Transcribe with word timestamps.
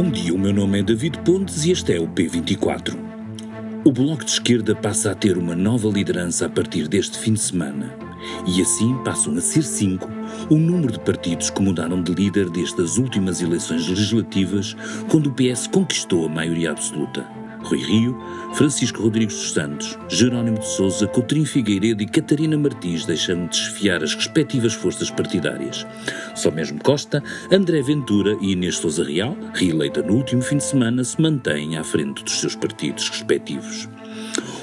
Bom 0.00 0.10
dia, 0.12 0.32
o 0.32 0.38
meu 0.38 0.52
nome 0.52 0.78
é 0.78 0.82
David 0.84 1.18
Pontes 1.24 1.64
e 1.64 1.72
este 1.72 1.92
é 1.92 1.98
o 1.98 2.06
P24. 2.06 2.96
O 3.84 3.90
Bloco 3.90 4.24
de 4.24 4.30
Esquerda 4.30 4.72
passa 4.72 5.10
a 5.10 5.14
ter 5.16 5.36
uma 5.36 5.56
nova 5.56 5.88
liderança 5.88 6.46
a 6.46 6.48
partir 6.48 6.86
deste 6.86 7.18
fim 7.18 7.32
de 7.32 7.40
semana. 7.40 7.92
E 8.46 8.62
assim 8.62 8.96
passam 9.02 9.36
a 9.36 9.40
ser 9.40 9.64
cinco 9.64 10.08
o 10.48 10.54
número 10.54 10.92
de 10.92 11.00
partidos 11.00 11.50
que 11.50 11.60
mudaram 11.60 12.00
de 12.00 12.14
líder 12.14 12.48
desde 12.48 12.80
as 12.80 12.96
últimas 12.96 13.42
eleições 13.42 13.88
legislativas, 13.88 14.76
quando 15.08 15.30
o 15.30 15.34
PS 15.34 15.66
conquistou 15.66 16.26
a 16.26 16.28
maioria 16.28 16.70
absoluta. 16.70 17.37
Rui 17.68 17.82
Rio, 17.82 18.18
Francisco 18.54 19.02
Rodrigues 19.02 19.36
dos 19.36 19.52
Santos, 19.52 19.98
Jerónimo 20.08 20.58
de 20.58 20.66
Souza, 20.66 21.06
Coutrinho 21.06 21.44
Figueiredo 21.44 22.02
e 22.02 22.06
Catarina 22.06 22.56
Martins 22.56 23.04
deixaram 23.04 23.46
de 23.46 23.50
desfiar 23.50 24.02
as 24.02 24.14
respectivas 24.14 24.72
forças 24.72 25.10
partidárias. 25.10 25.86
Só 26.34 26.50
mesmo 26.50 26.82
Costa, 26.82 27.22
André 27.52 27.82
Ventura 27.82 28.38
e 28.40 28.52
Inês 28.52 28.78
Souza 28.78 29.04
Real, 29.04 29.36
reeleita 29.52 30.00
no 30.00 30.14
último 30.14 30.40
fim 30.40 30.56
de 30.56 30.64
semana, 30.64 31.04
se 31.04 31.20
mantêm 31.20 31.76
à 31.76 31.84
frente 31.84 32.24
dos 32.24 32.40
seus 32.40 32.56
partidos 32.56 33.06
respectivos. 33.10 33.86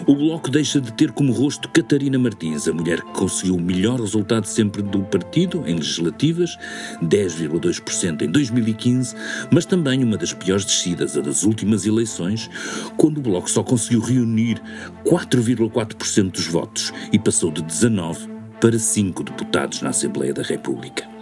O 0.07 0.15
Bloco 0.15 0.51
deixa 0.51 0.79
de 0.79 0.93
ter 0.93 1.11
como 1.11 1.33
rosto 1.33 1.67
Catarina 1.67 2.19
Martins, 2.19 2.67
a 2.67 2.73
mulher 2.73 3.01
que 3.01 3.11
conseguiu 3.13 3.55
o 3.55 3.61
melhor 3.61 3.99
resultado 3.99 4.45
sempre 4.45 4.83
do 4.83 4.99
partido 4.99 5.63
em 5.65 5.73
legislativas, 5.73 6.55
10,2% 7.01 8.21
em 8.21 8.29
2015, 8.29 9.15
mas 9.49 9.65
também 9.65 10.03
uma 10.03 10.15
das 10.15 10.31
piores 10.31 10.63
descidas, 10.63 11.17
a 11.17 11.21
das 11.21 11.41
últimas 11.41 11.87
eleições, 11.87 12.47
quando 12.95 13.17
o 13.17 13.21
Bloco 13.21 13.49
só 13.49 13.63
conseguiu 13.63 13.99
reunir 13.99 14.61
4,4% 15.05 16.31
dos 16.31 16.45
votos 16.45 16.93
e 17.11 17.17
passou 17.17 17.49
de 17.49 17.63
19 17.63 18.29
para 18.61 18.77
5 18.77 19.23
deputados 19.23 19.81
na 19.81 19.89
Assembleia 19.89 20.35
da 20.35 20.43
República. 20.43 21.14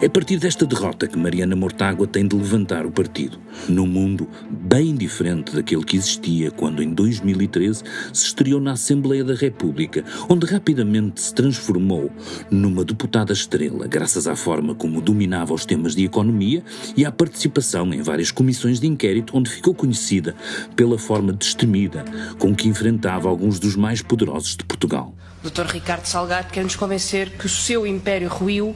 É 0.00 0.06
a 0.06 0.10
partir 0.10 0.36
desta 0.38 0.66
derrota 0.66 1.06
que 1.06 1.16
Mariana 1.16 1.54
Mortágua 1.54 2.06
tem 2.06 2.26
de 2.26 2.34
levantar 2.34 2.84
o 2.84 2.90
partido, 2.90 3.38
num 3.68 3.86
mundo 3.86 4.28
bem 4.50 4.94
diferente 4.94 5.54
daquele 5.54 5.84
que 5.84 5.96
existia 5.96 6.50
quando, 6.50 6.82
em 6.82 6.92
2013, 6.92 7.84
se 8.12 8.26
estreou 8.26 8.60
na 8.60 8.72
Assembleia 8.72 9.22
da 9.22 9.34
República, 9.34 10.04
onde 10.28 10.46
rapidamente 10.46 11.20
se 11.20 11.34
transformou 11.34 12.10
numa 12.50 12.84
deputada 12.84 13.32
estrela, 13.32 13.86
graças 13.86 14.26
à 14.26 14.34
forma 14.34 14.74
como 14.74 15.00
dominava 15.00 15.54
os 15.54 15.64
temas 15.64 15.94
de 15.94 16.04
economia 16.04 16.64
e 16.96 17.04
à 17.04 17.12
participação 17.12 17.92
em 17.94 18.02
várias 18.02 18.30
comissões 18.30 18.80
de 18.80 18.86
inquérito, 18.86 19.36
onde 19.36 19.50
ficou 19.50 19.74
conhecida 19.74 20.34
pela 20.74 20.98
forma 20.98 21.32
destemida 21.32 22.04
com 22.38 22.54
que 22.54 22.68
enfrentava 22.68 23.28
alguns 23.28 23.58
dos 23.58 23.76
mais 23.76 24.02
poderosos 24.02 24.56
de 24.56 24.64
Portugal. 24.64 25.14
Dr. 25.42 25.66
Ricardo 25.66 26.06
Salgado 26.06 26.52
quer 26.52 26.62
nos 26.62 26.76
convencer 26.76 27.30
que 27.30 27.46
o 27.46 27.48
seu 27.48 27.86
império 27.86 28.28
ruiu 28.28 28.74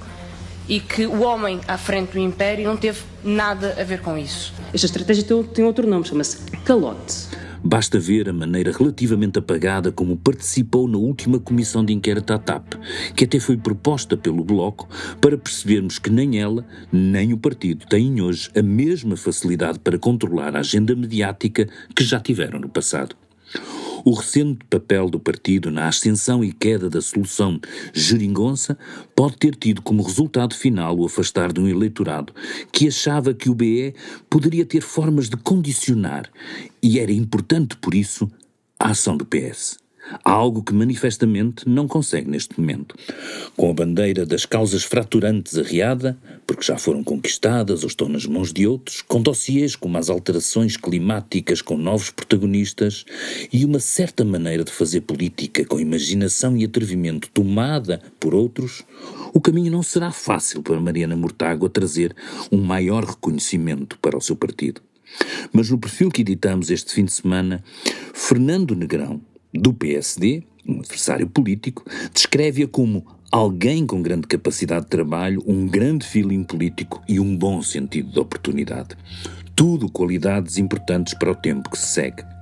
e 0.68 0.80
que 0.80 1.06
o 1.06 1.22
homem 1.22 1.60
à 1.66 1.78
frente 1.78 2.12
do 2.12 2.18
império 2.18 2.64
não 2.64 2.76
teve 2.76 3.00
nada 3.24 3.76
a 3.78 3.84
ver 3.84 4.00
com 4.00 4.16
isso. 4.16 4.52
Esta 4.72 4.86
estratégia 4.86 5.24
tem 5.52 5.64
outro 5.64 5.86
nome, 5.86 6.04
chama-se 6.04 6.38
calote. 6.64 7.28
Basta 7.62 7.98
ver 7.98 8.28
a 8.28 8.32
maneira 8.32 8.70
relativamente 8.70 9.40
apagada 9.40 9.90
como 9.90 10.16
participou 10.16 10.86
na 10.86 10.98
última 10.98 11.40
comissão 11.40 11.84
de 11.84 11.92
inquérito 11.92 12.32
à 12.32 12.38
TAP, 12.38 12.74
que 13.14 13.24
até 13.24 13.40
foi 13.40 13.56
proposta 13.56 14.16
pelo 14.16 14.44
Bloco, 14.44 14.88
para 15.20 15.36
percebermos 15.36 15.98
que 15.98 16.08
nem 16.08 16.38
ela, 16.38 16.64
nem 16.92 17.32
o 17.32 17.38
partido 17.38 17.84
têm 17.86 18.20
hoje 18.20 18.50
a 18.56 18.62
mesma 18.62 19.16
facilidade 19.16 19.80
para 19.80 19.98
controlar 19.98 20.54
a 20.54 20.60
agenda 20.60 20.94
mediática 20.94 21.68
que 21.94 22.04
já 22.04 22.20
tiveram 22.20 22.60
no 22.60 22.68
passado. 22.68 23.16
O 24.08 24.12
recente 24.12 24.64
papel 24.70 25.10
do 25.10 25.18
partido 25.18 25.68
na 25.68 25.88
ascensão 25.88 26.44
e 26.44 26.52
queda 26.52 26.88
da 26.88 27.00
solução 27.00 27.60
geringonça 27.92 28.78
pode 29.16 29.36
ter 29.36 29.56
tido 29.56 29.82
como 29.82 30.00
resultado 30.00 30.54
final 30.54 30.96
o 30.96 31.06
afastar 31.06 31.52
de 31.52 31.58
um 31.58 31.66
eleitorado 31.66 32.32
que 32.70 32.86
achava 32.86 33.34
que 33.34 33.50
o 33.50 33.54
BE 33.54 33.96
poderia 34.30 34.64
ter 34.64 34.80
formas 34.80 35.28
de 35.28 35.36
condicionar 35.36 36.30
e 36.80 37.00
era 37.00 37.10
importante 37.10 37.76
por 37.78 37.96
isso 37.96 38.30
a 38.78 38.90
ação 38.90 39.16
do 39.16 39.26
PS. 39.26 39.85
Algo 40.24 40.62
que 40.62 40.72
manifestamente 40.72 41.68
não 41.68 41.88
consegue 41.88 42.30
neste 42.30 42.58
momento. 42.60 42.94
Com 43.56 43.70
a 43.70 43.74
bandeira 43.74 44.24
das 44.24 44.46
causas 44.46 44.84
fraturantes 44.84 45.58
arriada, 45.58 46.16
porque 46.46 46.62
já 46.62 46.78
foram 46.78 47.02
conquistadas 47.02 47.82
ou 47.82 47.88
estão 47.88 48.08
nas 48.08 48.24
mãos 48.24 48.52
de 48.52 48.66
outros, 48.66 49.02
com 49.02 49.20
dossiês 49.20 49.74
como 49.74 49.98
as 49.98 50.08
alterações 50.08 50.76
climáticas 50.76 51.60
com 51.60 51.76
novos 51.76 52.10
protagonistas 52.10 53.04
e 53.52 53.64
uma 53.64 53.80
certa 53.80 54.24
maneira 54.24 54.64
de 54.64 54.70
fazer 54.70 55.00
política 55.02 55.64
com 55.64 55.80
imaginação 55.80 56.56
e 56.56 56.64
atrevimento 56.64 57.28
tomada 57.30 58.00
por 58.20 58.34
outros, 58.34 58.84
o 59.32 59.40
caminho 59.40 59.72
não 59.72 59.82
será 59.82 60.12
fácil 60.12 60.62
para 60.62 60.80
Mariana 60.80 61.16
Mortágua 61.16 61.68
trazer 61.68 62.14
um 62.50 62.60
maior 62.62 63.04
reconhecimento 63.04 63.98
para 63.98 64.16
o 64.16 64.20
seu 64.20 64.36
partido. 64.36 64.80
Mas 65.52 65.70
no 65.70 65.78
perfil 65.78 66.10
que 66.10 66.22
editamos 66.22 66.70
este 66.70 66.92
fim 66.92 67.04
de 67.04 67.12
semana, 67.12 67.62
Fernando 68.12 68.74
Negrão, 68.74 69.20
do 69.52 69.72
PSD, 69.72 70.42
um 70.66 70.80
adversário 70.80 71.26
político, 71.28 71.84
descreve-a 72.12 72.66
como 72.66 73.06
alguém 73.30 73.86
com 73.86 74.02
grande 74.02 74.26
capacidade 74.26 74.84
de 74.84 74.90
trabalho, 74.90 75.42
um 75.46 75.66
grande 75.66 76.06
feeling 76.06 76.44
político 76.44 77.02
e 77.08 77.20
um 77.20 77.36
bom 77.36 77.62
sentido 77.62 78.12
de 78.12 78.18
oportunidade. 78.18 78.96
Tudo 79.54 79.90
qualidades 79.90 80.58
importantes 80.58 81.14
para 81.14 81.30
o 81.30 81.34
tempo 81.34 81.70
que 81.70 81.78
se 81.78 81.86
segue. 81.86 82.35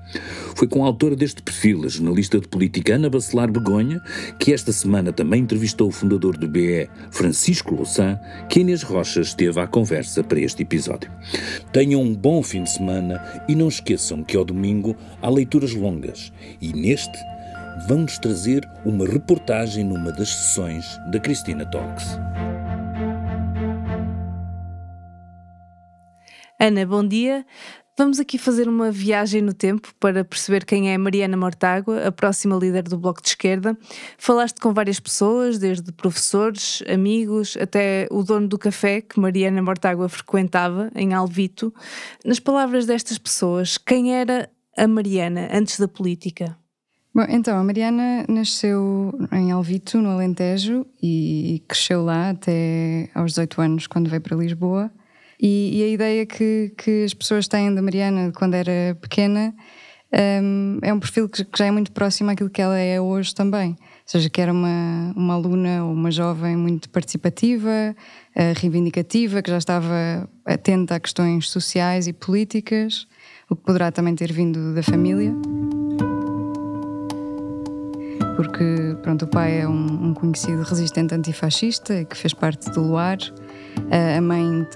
Foi 0.55 0.69
com 0.69 0.85
a 0.85 0.87
autora 0.87 1.17
deste 1.17 1.43
perfil, 1.43 1.85
a 1.85 1.89
jornalista 1.89 2.41
de 2.41 2.49
política 2.49 2.95
Ana 2.95 3.11
Bacelar 3.11 3.51
Begonha, 3.51 4.01
que 4.39 4.53
esta 4.53 4.73
semana 4.73 5.13
também 5.13 5.43
entrevistou 5.43 5.89
o 5.89 5.93
fundador 5.93 6.37
do 6.37 6.49
BE, 6.49 6.89
Francisco 7.11 7.75
Louçã, 7.75 8.19
que 8.49 8.61
Inês 8.61 8.83
Rocha 8.83 9.21
esteve 9.21 9.61
à 9.61 9.67
conversa 9.67 10.23
para 10.23 10.41
este 10.41 10.63
episódio. 10.63 11.11
Tenham 11.73 12.03
um 12.03 12.15
bom 12.15 12.43
fim 12.43 12.63
de 12.63 12.71
semana 12.71 13.23
e 13.49 13.55
não 13.55 13.69
esqueçam 13.69 14.23
que 14.23 14.37
ao 14.37 14.45
domingo 14.45 14.97
há 15.21 15.29
leituras 15.29 15.73
longas 15.75 16.33
e 16.61 16.73
neste 16.73 17.19
vamos 17.89 18.19
trazer 18.19 18.69
uma 18.85 19.07
reportagem 19.07 19.85
numa 19.85 20.13
das 20.13 20.29
sessões 20.29 20.85
da 21.11 21.19
Cristina 21.19 21.67
Talks. 21.67 22.19
Ana, 26.59 26.87
bom 26.87 27.07
dia. 27.07 27.45
Vamos 27.97 28.19
aqui 28.19 28.39
fazer 28.39 28.69
uma 28.69 28.91
viagem 28.91 29.41
no 29.41 29.55
tempo 29.55 29.95
para 30.01 30.25
perceber 30.25 30.65
quem 30.65 30.93
é 30.93 30.99
Mariana 30.99 31.37
Mortágua, 31.37 32.09
a 32.09 32.11
próxima 32.11 32.57
líder 32.57 32.83
do 32.83 32.99
Bloco 32.99 33.23
de 33.23 33.29
Esquerda. 33.29 33.79
Falaste 34.19 34.61
com 34.61 34.75
várias 34.75 34.99
pessoas, 34.99 35.61
desde 35.61 35.93
professores, 35.93 36.83
amigos, 36.93 37.57
até 37.57 38.09
o 38.11 38.25
dono 38.25 38.49
do 38.49 38.59
café 38.59 39.01
que 39.01 39.21
Mariana 39.21 39.63
Mortágua 39.63 40.09
frequentava, 40.09 40.91
em 40.97 41.15
Alvito. 41.15 41.73
Nas 42.25 42.41
palavras 42.41 42.85
destas 42.85 43.17
pessoas, 43.17 43.79
quem 43.79 44.13
era 44.13 44.51
a 44.77 44.89
Mariana 44.89 45.49
antes 45.53 45.79
da 45.79 45.87
política? 45.87 46.59
Bom, 47.15 47.27
então, 47.29 47.57
a 47.57 47.63
Mariana 47.63 48.25
nasceu 48.29 49.17
em 49.31 49.53
Alvito, 49.53 49.99
no 49.99 50.11
Alentejo, 50.11 50.85
e 51.01 51.63
cresceu 51.69 52.05
lá 52.05 52.31
até 52.31 53.09
aos 53.15 53.35
18 53.35 53.61
anos, 53.61 53.87
quando 53.87 54.11
veio 54.11 54.21
para 54.21 54.37
Lisboa. 54.37 54.91
E, 55.41 55.81
e 55.81 55.85
a 55.85 55.89
ideia 55.89 56.27
que, 56.27 56.73
que, 56.77 57.05
as 57.05 57.15
pessoas 57.15 57.49
têm 57.49 57.75
da 57.75 57.83
Mariana 57.83 58.33
quando 58.35 58.55
era 58.55 58.97
pequena 59.01 59.55
um, 60.43 60.79
é 60.81 60.93
um 60.93 61.01
perfil 61.01 61.29
que, 61.29 61.45
já 61.57 61.67
é 61.67 61.71
muito 61.71 61.91
próximo 61.91 62.31
àquilo 62.31 62.49
que 62.49 62.63
ela 62.63 62.79
é 62.79 63.01
hoje 63.01 63.35
também. 63.35 63.71
Ou 63.71 63.77
seja, 64.07 64.31
que 64.31 64.41
era 64.41 64.53
uma, 64.53 65.13
uma 65.17 65.35
aluna 65.35 65.85
ou 65.85 65.93
uma 65.93 66.11
jovem 66.11 66.57
muito 66.57 66.89
participativa, 66.91 67.97
uh, 68.37 68.61
reivindicativa, 68.61 69.43
que 69.43 69.51
já 69.51 69.59
estava 69.59 70.29
atenta 70.45 70.95
a 70.95 71.01
questões 71.01 71.49
sociais 71.49 72.07
e 72.07 72.13
políticas, 72.13 73.09
o 73.51 73.57
que 73.57 73.63
poderá 73.63 73.91
também 73.91 74.15
ter 74.15 74.33
vindo 74.33 74.75
da 74.75 74.83
família. 74.83 75.35
Porque 78.37 78.97
pronto, 79.03 79.25
o 79.25 79.29
pai 79.29 79.61
é 79.61 79.69
um, 79.69 80.09
um 80.09 80.15
conhecido 80.15 80.63
resistente 80.63 81.15
antifascista 81.15 82.05
que 82.05 82.17
fez 82.17 82.35
parte 82.35 82.71
do 82.71 82.83
Luar. 82.83 83.19
Uh, 83.79 84.19
a 84.19 84.21
mãe 84.21 84.67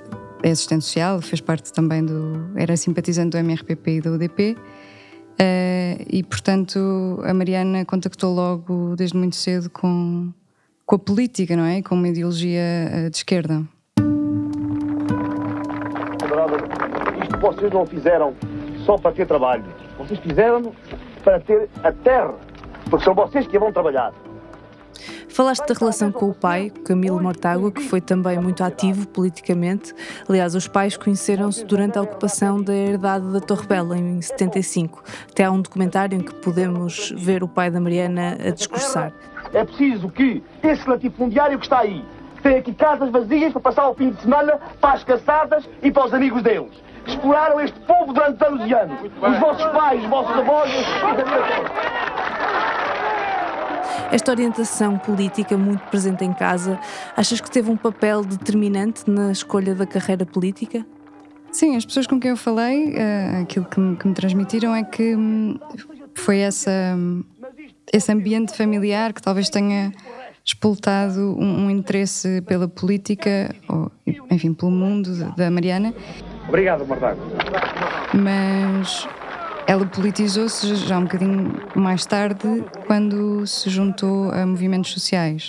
é 0.49 0.53
assistente 0.53 0.85
social, 0.85 1.21
fez 1.21 1.41
parte 1.41 1.73
também 1.73 2.05
do. 2.05 2.51
era 2.57 2.77
simpatizante 2.77 3.31
do 3.31 3.39
MRPP 3.39 3.91
e 3.91 4.01
do 4.01 4.15
UDP. 4.15 4.53
Uh, 4.53 4.57
eh, 5.39 6.05
e, 6.11 6.23
portanto, 6.25 7.21
a 7.25 7.33
Mariana 7.33 7.85
contactou 7.85 8.35
logo 8.35 8.97
desde 8.97 9.17
muito 9.17 9.37
cedo 9.37 9.71
com, 9.71 10.33
com 10.85 10.97
a 10.97 10.99
política, 10.99 11.57
não 11.57 11.65
é? 11.65 11.81
Com 11.81 11.95
uma 11.95 12.09
ideologia 12.09 12.61
uh, 13.07 13.11
de 13.11 13.17
esquerda. 13.17 13.63
Isto 17.23 17.39
vocês 17.41 17.73
não 17.73 17.87
fizeram 17.87 18.35
só 18.85 18.97
para 18.97 19.13
ter 19.13 19.27
trabalho. 19.27 19.65
Vocês 19.99 20.19
fizeram 20.21 20.73
para 21.23 21.39
ter 21.41 21.69
a 21.83 21.93
terra. 21.93 22.35
Porque 22.91 23.05
são 23.05 23.15
vocês 23.15 23.47
que 23.47 23.59
vão 23.59 23.73
trabalhar. 23.73 24.13
Falaste 25.39 25.69
da 25.69 25.75
relação 25.75 26.11
com 26.11 26.31
o 26.31 26.35
pai, 26.35 26.69
Camilo 26.85 27.23
Mortágua, 27.23 27.71
que 27.71 27.81
foi 27.81 28.01
também 28.01 28.41
muito 28.41 28.65
ativo 28.65 29.07
politicamente. 29.07 29.95
Aliás, 30.29 30.57
os 30.57 30.67
pais 30.67 30.97
conheceram-se 30.97 31.65
durante 31.65 31.97
a 31.97 32.03
ocupação 32.03 32.61
da 32.61 32.75
herdade 32.75 33.33
da 33.33 33.39
Torre 33.39 33.65
Bela, 33.65 33.97
em 33.97 34.21
75. 34.21 35.01
Até 35.31 35.45
há 35.45 35.53
um 35.53 35.63
documentário 35.63 36.19
em 36.19 36.23
que 36.23 36.35
podemos 36.35 37.15
ver 37.17 37.45
o 37.45 37.47
pai 37.47 37.71
da 37.71 37.79
Mariana 37.79 38.37
a 38.45 38.51
discursar. 38.51 39.13
É 39.55 39.65
preciso 39.65 40.09
que 40.09 40.43
esse 40.61 40.91
latifundiário 40.91 41.57
que 41.57 41.67
está 41.67 41.83
aí, 41.83 42.05
têm 42.43 42.57
aqui 42.57 42.75
casas 42.75 43.09
vazias 43.09 43.53
para 43.53 43.61
passar 43.61 43.89
o 43.91 43.95
fim 43.95 44.11
de 44.11 44.21
semana 44.21 44.59
para 44.81 44.95
as 44.95 45.05
caçadas 45.05 45.69
e 45.81 45.93
para 45.93 46.07
os 46.07 46.15
amigos 46.15 46.43
deles. 46.43 46.73
Exploraram 47.07 47.61
este 47.61 47.79
povo 47.79 48.13
durante 48.13 48.45
anos 48.45 48.69
e 48.69 48.75
anos. 48.75 49.01
Os 49.03 49.39
vossos 49.39 49.67
pais, 49.67 50.03
os 50.03 50.11
vossos 50.11 50.37
avós, 50.37 50.69
esta 54.11 54.31
orientação 54.31 54.99
política 54.99 55.57
muito 55.57 55.81
presente 55.89 56.25
em 56.25 56.33
casa, 56.33 56.79
achas 57.17 57.41
que 57.41 57.51
teve 57.51 57.71
um 57.71 57.77
papel 57.77 58.23
determinante 58.23 59.09
na 59.11 59.33
escolha 59.33 59.75
da 59.75 59.87
carreira 59.87 60.25
política? 60.25 60.85
Sim, 61.51 61.77
as 61.77 61.85
pessoas 61.85 62.07
com 62.07 62.21
quem 62.21 62.31
eu 62.31 62.37
falei, 62.37 62.95
uh, 62.95 63.43
aquilo 63.43 63.65
que 63.65 63.81
me, 63.81 63.97
que 63.97 64.07
me, 64.07 64.15
transmitiram 64.15 64.75
é 64.75 64.85
que 64.85 65.17
um, 65.17 65.59
foi 66.15 66.39
essa, 66.39 66.71
um, 66.97 67.25
esse 67.93 68.13
ambiente 68.13 68.55
familiar 68.55 69.13
que 69.13 69.23
talvez 69.23 69.49
tenha 69.49 69.93
expultado 70.45 71.37
um, 71.39 71.67
um, 71.67 71.71
interesse 71.71 72.43
pela 72.43 72.69
política, 72.69 73.55
ou 73.69 73.91
enfim, 74.31 74.55
pelo 74.55 74.71
mundo 74.71 75.35
da 75.37 75.51
Mariana. 75.51 75.95
Obrigado, 76.49 76.87
Martago. 76.87 77.21
Mas 78.15 79.07
ela 79.69 79.85
politizou-se 79.85 80.75
já 80.77 80.99
um 80.99 81.03
bocadinho 81.03 81.53
mais 81.77 82.07
tarde, 82.07 82.65
quando 82.87 83.47
se 83.47 83.69
juntou 83.69 84.31
a 84.33 84.47
movimentos 84.47 84.91
sociais. 84.93 85.47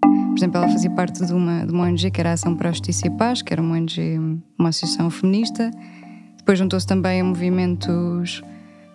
Por 0.00 0.34
exemplo, 0.34 0.56
ela 0.56 0.68
fazia 0.70 0.90
parte 0.90 1.26
de 1.26 1.34
uma, 1.34 1.66
de 1.66 1.72
uma 1.74 1.84
ONG 1.84 2.10
que 2.10 2.18
era 2.22 2.30
a 2.30 2.32
Ação 2.32 2.56
para 2.56 2.70
a 2.70 2.72
Justiça 2.72 3.06
e 3.06 3.10
Paz, 3.10 3.42
que 3.42 3.52
era 3.52 3.60
uma 3.60 3.76
ONG, 3.76 4.18
uma 4.58 4.70
associação 4.70 5.10
feminista. 5.10 5.70
Depois 6.38 6.58
juntou-se 6.58 6.86
também 6.86 7.20
a 7.20 7.24
movimentos 7.24 8.42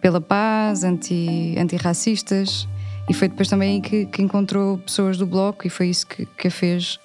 pela 0.02 0.20
paz, 0.20 0.84
anti, 0.84 1.56
antirracistas. 1.60 2.68
E 3.08 3.14
foi 3.14 3.28
depois 3.28 3.48
também 3.50 3.80
que, 3.80 4.08
que 4.08 4.24
encontrou 4.24 4.80
pessoas 4.80 5.16
do 5.20 5.28
Bloco 5.28 5.68
e 5.68 5.70
foi 5.70 5.90
isso 5.90 6.08
que, 6.08 6.26
que 6.26 6.48
a 6.48 6.52
fez 6.52 7.00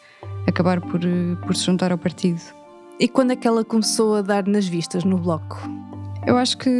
acabar 0.46 0.80
por, 0.80 1.02
por 1.44 1.54
se 1.54 1.66
juntar 1.66 1.92
ao 1.92 1.98
partido. 1.98 2.40
E 3.00 3.08
quando 3.08 3.30
é 3.30 3.36
que 3.36 3.48
ela 3.48 3.64
começou 3.64 4.16
a 4.16 4.20
dar 4.20 4.46
nas 4.46 4.68
vistas 4.68 5.04
no 5.04 5.16
bloco? 5.16 5.58
Eu 6.26 6.36
acho 6.36 6.58
que, 6.58 6.70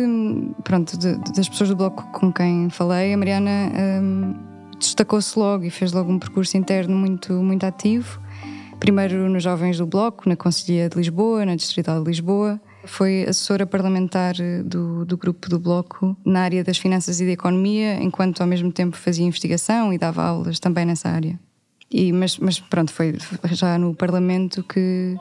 pronto, 0.62 0.98
de, 0.98 1.16
das 1.34 1.48
pessoas 1.48 1.70
do 1.70 1.76
bloco 1.76 2.06
com 2.12 2.30
quem 2.30 2.68
falei, 2.68 3.14
a 3.14 3.16
Mariana 3.16 3.72
hum, 4.02 4.34
destacou-se 4.78 5.38
logo 5.38 5.64
e 5.64 5.70
fez 5.70 5.94
logo 5.94 6.12
um 6.12 6.18
percurso 6.18 6.58
interno 6.58 6.94
muito, 6.94 7.32
muito 7.32 7.64
ativo. 7.64 8.20
Primeiro 8.78 9.30
nos 9.30 9.42
Jovens 9.42 9.78
do 9.78 9.86
Bloco, 9.86 10.28
na 10.28 10.36
Conselhia 10.36 10.90
de 10.90 10.98
Lisboa, 10.98 11.46
na 11.46 11.56
Distrital 11.56 12.02
de 12.02 12.10
Lisboa. 12.10 12.60
Foi 12.84 13.22
assessora 13.22 13.66
parlamentar 13.66 14.34
do, 14.62 15.06
do 15.06 15.16
grupo 15.16 15.48
do 15.48 15.58
Bloco 15.58 16.14
na 16.22 16.42
área 16.42 16.62
das 16.62 16.76
finanças 16.76 17.18
e 17.22 17.24
da 17.24 17.32
economia, 17.32 17.94
enquanto 17.94 18.42
ao 18.42 18.46
mesmo 18.46 18.70
tempo 18.70 18.94
fazia 18.94 19.24
investigação 19.24 19.90
e 19.90 19.96
dava 19.96 20.22
aulas 20.22 20.60
também 20.60 20.84
nessa 20.84 21.08
área. 21.08 21.40
E, 21.90 22.12
mas, 22.12 22.38
mas 22.38 22.60
pronto, 22.60 22.92
foi 22.92 23.16
já 23.52 23.78
no 23.78 23.94
Parlamento 23.94 24.62
que 24.62 25.16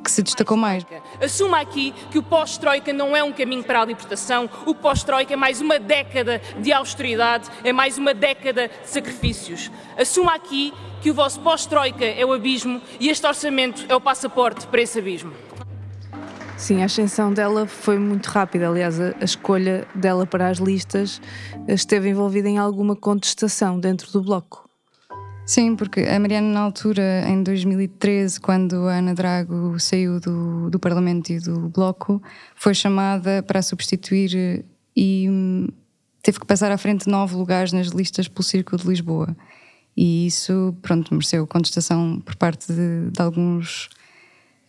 que 0.00 0.10
se 0.10 0.22
destacou 0.22 0.56
mais. 0.56 0.84
Assuma 1.22 1.60
aqui 1.60 1.92
que 2.10 2.18
o 2.18 2.22
pós-Troika 2.22 2.92
não 2.92 3.16
é 3.16 3.22
um 3.22 3.32
caminho 3.32 3.62
para 3.62 3.80
a 3.82 3.84
libertação, 3.84 4.48
o 4.66 4.74
pós-Troika 4.74 5.34
é 5.34 5.36
mais 5.36 5.60
uma 5.60 5.78
década 5.78 6.40
de 6.58 6.72
austeridade, 6.72 7.48
é 7.62 7.72
mais 7.72 7.98
uma 7.98 8.14
década 8.14 8.68
de 8.68 8.88
sacrifícios. 8.88 9.70
Assuma 9.96 10.34
aqui 10.34 10.72
que 11.00 11.10
o 11.10 11.14
vosso 11.14 11.40
pós-Troika 11.40 12.04
é 12.04 12.24
o 12.24 12.32
abismo 12.32 12.80
e 12.98 13.08
este 13.08 13.26
orçamento 13.26 13.84
é 13.88 13.94
o 13.94 14.00
passaporte 14.00 14.66
para 14.66 14.82
esse 14.82 14.98
abismo. 14.98 15.32
Sim, 16.56 16.82
a 16.82 16.84
ascensão 16.84 17.32
dela 17.32 17.66
foi 17.66 17.98
muito 17.98 18.26
rápida. 18.26 18.68
Aliás, 18.68 19.00
a, 19.00 19.14
a, 19.18 19.24
escolha 19.24 19.88
dela 19.94 20.26
para 20.26 20.48
as 20.48 20.58
listas 20.58 21.20
esteve 21.66 22.10
envolvida 22.10 22.50
em 22.50 22.58
alguma 22.58 22.94
contestação 22.94 23.80
dentro 23.80 24.12
do 24.12 24.22
bloco. 24.22 24.69
Sim, 25.50 25.74
porque 25.74 26.02
a 26.02 26.16
Mariana, 26.20 26.46
na 26.46 26.60
altura, 26.60 27.24
em 27.26 27.42
2013, 27.42 28.40
quando 28.40 28.86
a 28.86 28.98
Ana 28.98 29.16
Drago 29.16 29.80
saiu 29.80 30.20
do, 30.20 30.70
do 30.70 30.78
Parlamento 30.78 31.30
e 31.30 31.40
do 31.40 31.68
Bloco, 31.68 32.22
foi 32.54 32.72
chamada 32.72 33.42
para 33.42 33.60
substituir 33.60 34.64
e 34.94 35.26
hum, 35.28 35.66
teve 36.22 36.38
que 36.38 36.46
passar 36.46 36.70
à 36.70 36.78
frente 36.78 37.08
nove 37.08 37.34
lugares 37.34 37.72
nas 37.72 37.88
listas 37.88 38.28
pelo 38.28 38.44
Círculo 38.44 38.80
de 38.80 38.86
Lisboa. 38.86 39.36
E 39.96 40.24
isso, 40.28 40.72
pronto, 40.82 41.12
mereceu 41.12 41.44
contestação 41.48 42.20
por 42.20 42.36
parte 42.36 42.72
de, 42.72 43.10
de 43.10 43.20
alguns 43.20 43.86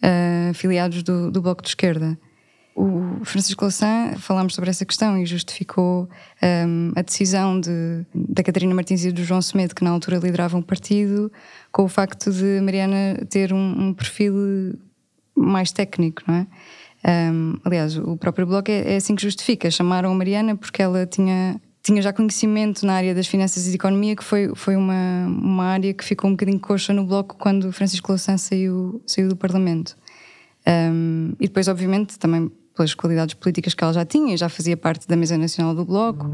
uh, 0.02 0.50
afiliados 0.50 1.04
do, 1.04 1.30
do 1.30 1.44
Bloco 1.44 1.62
de 1.62 1.70
Esquerda. 1.70 2.18
O 2.82 3.24
Francisco 3.24 3.64
Lassan, 3.64 4.16
falámos 4.18 4.56
sobre 4.56 4.72
essa 4.72 4.84
questão 4.84 5.16
e 5.16 5.24
justificou 5.24 6.10
um, 6.68 6.92
a 6.96 7.04
decisão 7.04 7.62
de, 7.62 8.04
da 8.12 8.42
Catarina 8.42 8.74
Martins 8.74 9.06
e 9.06 9.12
do 9.12 9.24
João 9.24 9.40
Semedo, 9.40 9.76
que 9.76 9.84
na 9.84 9.92
altura 9.92 10.18
lideravam 10.18 10.62
o 10.62 10.64
partido, 10.64 11.32
com 11.72 11.84
o 11.84 11.88
facto 11.88 12.32
de 12.32 12.60
Mariana 12.60 13.24
ter 13.30 13.54
um, 13.54 13.90
um 13.90 13.94
perfil 13.94 14.80
mais 15.36 15.72
técnico, 15.72 16.24
não 16.28 16.34
é? 16.34 16.48
Um, 17.32 17.60
aliás, 17.64 17.96
o 18.00 18.18
próprio 18.18 18.48
Bloco 18.48 18.72
é, 18.72 18.94
é, 18.94 18.96
assim 18.96 19.16
que 19.16 19.22
justifica. 19.22 19.70
Chamaram 19.70 20.12
a 20.12 20.16
Mariana 20.16 20.58
porque 20.58 20.82
ela 20.82 21.06
tinha, 21.06 21.62
tinha 21.84 22.02
já 22.02 22.12
conhecimento 22.12 22.84
na 22.84 22.94
área 22.94 23.14
das 23.14 23.28
finanças 23.28 23.68
e 23.68 23.70
de 23.70 23.76
economia, 23.76 24.16
que 24.16 24.24
foi, 24.24 24.54
foi 24.56 24.76
uma, 24.76 25.28
uma 25.28 25.66
área 25.66 25.94
que 25.94 26.04
ficou 26.04 26.32
um 26.32 26.34
bocadinho 26.34 26.60
coxa 26.60 26.94
no 26.94 27.06
Bloco 27.06 27.38
quando 27.38 27.72
Francisco 27.72 28.12
Louçã 28.12 28.38
saiu, 28.38 29.04
saiu 29.06 29.30
do 29.30 29.36
Parlamento. 29.36 29.96
Um, 30.68 31.34
e 31.40 31.48
depois, 31.48 31.68
obviamente, 31.68 32.18
também 32.18 32.52
pelas 32.76 32.94
qualidades 32.94 33.34
políticas 33.36 33.74
que 33.74 33.84
ela 33.84 33.94
já 33.94 34.06
tinha, 34.06 34.36
já 34.38 34.50
fazia 34.50 34.78
parte 34.78 35.08
da 35.08 35.16
mesa 35.16 35.38
nacional 35.38 35.76
do 35.76 35.86
Bloco. 35.86 36.30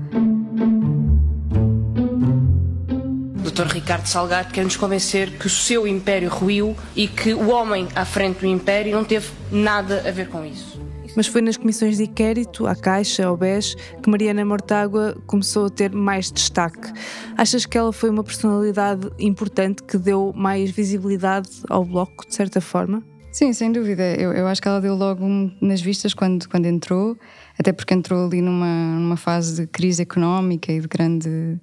Dr. 3.58 3.74
Ricardo 3.74 4.06
Salgado 4.06 4.54
quer 4.54 4.64
nos 4.64 4.76
convencer 4.76 5.32
que 5.32 5.48
o 5.48 5.50
seu 5.50 5.88
império 5.88 6.30
ruiu 6.30 6.76
e 6.96 7.08
que 7.08 7.34
o 7.34 7.50
homem 7.50 7.88
à 7.96 8.06
frente 8.06 8.42
do 8.42 8.46
império 8.46 8.96
não 8.96 9.04
teve 9.04 9.30
nada 9.52 10.04
a 10.08 10.12
ver 10.12 10.30
com 10.30 10.46
isso. 10.46 10.80
Mas 11.16 11.26
foi 11.26 11.42
nas 11.42 11.58
comissões 11.58 11.98
de 11.98 12.04
inquérito, 12.04 12.68
à 12.68 12.76
Caixa, 12.76 13.26
ao 13.26 13.36
BES, 13.36 13.74
que 14.04 14.08
Mariana 14.08 14.46
Mortágua 14.46 15.18
começou 15.26 15.66
a 15.66 15.70
ter 15.72 15.92
mais 15.92 16.32
destaque. 16.32 16.94
Achas 17.36 17.66
que 17.66 17.76
ela 17.76 17.92
foi 17.92 18.12
uma 18.12 18.24
personalidade 18.24 19.10
importante 19.18 19.82
que 19.82 19.98
deu 19.98 20.32
mais 20.36 20.70
visibilidade 20.70 21.50
ao 21.68 21.84
Bloco, 21.84 22.28
de 22.28 22.36
certa 22.36 22.62
forma? 22.62 23.02
Sim, 23.32 23.54
sem 23.54 23.72
dúvida. 23.72 24.04
Eu, 24.16 24.34
eu 24.34 24.48
acho 24.48 24.62
que 24.62 24.68
ela 24.68 24.82
deu 24.82 24.96
logo 24.96 25.26
nas 25.62 25.82
vistas 25.82 26.14
quando, 26.14 26.48
quando 26.50 26.66
entrou, 26.66 27.18
até 27.58 27.72
porque 27.72 27.94
entrou 27.94 28.26
ali 28.26 28.42
numa, 28.42 28.96
numa 28.96 29.18
fase 29.18 29.62
de 29.62 29.68
crise 29.68 30.02
económica 30.02 30.72
e 30.72 30.80
de 30.80 30.88
grande 30.88 31.60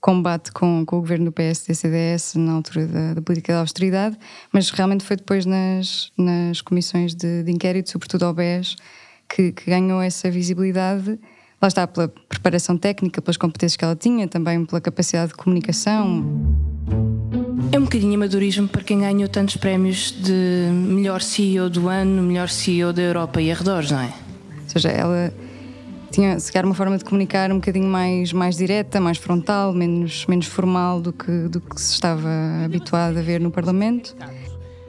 combate 0.00 0.52
com, 0.52 0.84
com 0.86 0.98
o 0.98 1.00
governo 1.00 1.24
do 1.26 1.32
PSD-CDS 1.32 2.36
na 2.36 2.52
altura 2.52 2.86
da, 2.86 3.14
da, 3.14 3.22
política 3.22 3.54
da 3.54 3.60
austeridade, 3.60 4.16
mas 4.52 4.70
realmente 4.70 5.04
foi 5.04 5.16
depois 5.16 5.44
nas, 5.44 6.12
nas 6.16 6.60
comissões 6.60 7.12
de, 7.12 7.42
de 7.42 7.50
inquérito, 7.50 7.90
sobretudo 7.90 8.24
ao 8.24 8.32
BES, 8.32 8.76
que, 9.28 9.50
que 9.50 9.68
ganhou 9.68 10.00
essa 10.00 10.30
visibilidade. 10.30 11.18
Lá 11.60 11.66
está, 11.66 11.88
pela 11.88 12.06
preparação 12.06 12.76
técnica, 12.76 13.20
pelas 13.20 13.36
competências 13.36 13.76
que 13.76 13.84
ela 13.84 13.96
tinha, 13.96 14.28
também 14.28 14.64
pela 14.64 14.80
capacidade 14.80 15.30
de 15.30 15.34
comunicação. 15.34 16.55
Bocadinho 17.86 18.14
amadorismo 18.14 18.66
para 18.66 18.82
quem 18.82 18.98
ganhou 18.98 19.28
tantos 19.28 19.56
prémios 19.56 20.10
de 20.10 20.68
melhor 20.72 21.22
CEO 21.22 21.70
do 21.70 21.88
ano, 21.88 22.20
melhor 22.20 22.48
CEO 22.48 22.92
da 22.92 23.00
Europa 23.00 23.40
e 23.40 23.48
arredores, 23.48 23.92
não 23.92 24.00
é? 24.00 24.12
Ou 24.64 24.68
seja, 24.68 24.88
ela 24.88 25.32
tinha, 26.10 26.38
se 26.40 26.50
calhar, 26.50 26.66
uma 26.66 26.74
forma 26.74 26.98
de 26.98 27.04
comunicar 27.04 27.52
um 27.52 27.54
bocadinho 27.54 27.86
mais, 27.86 28.32
mais 28.32 28.56
direta, 28.56 29.00
mais 29.00 29.18
frontal, 29.18 29.72
menos, 29.72 30.26
menos 30.26 30.46
formal 30.46 31.00
do 31.00 31.12
que, 31.12 31.30
do 31.48 31.60
que 31.60 31.80
se 31.80 31.94
estava 31.94 32.28
habituado 32.64 33.18
a 33.18 33.22
ver 33.22 33.40
no 33.40 33.52
Parlamento. 33.52 34.16